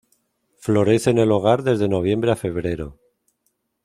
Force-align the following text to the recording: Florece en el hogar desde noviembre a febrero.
Florece 0.57 1.11
en 1.11 1.19
el 1.19 1.31
hogar 1.31 1.61
desde 1.61 1.87
noviembre 1.87 2.31
a 2.31 2.35
febrero. 2.35 2.97